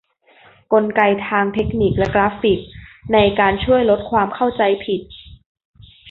[0.73, 2.59] กลไกทางเทคนิคและกราฟิก
[3.13, 5.01] ในการช่วยลดความเข้าใจผิด